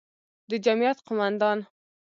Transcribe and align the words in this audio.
د 0.49 0.51
جمعیت 0.65 0.97
قوماندان، 1.07 1.59